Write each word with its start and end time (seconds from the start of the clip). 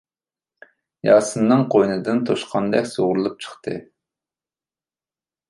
ياسىننىڭ 1.07 1.61
قوينىدىن 1.75 2.23
توشقاندەك 2.31 2.89
سۇغۇرۇلۇپ 2.93 3.37
چىقتى. 3.47 3.77